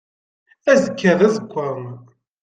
Azekka 0.71 1.11
d 1.19 1.21
aẓekka. 1.27 1.67